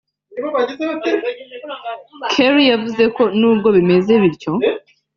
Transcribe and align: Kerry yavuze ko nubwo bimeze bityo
Kerry 2.31 2.63
yavuze 2.71 3.03
ko 3.15 3.23
nubwo 3.39 3.67
bimeze 3.75 4.11
bityo 4.21 4.51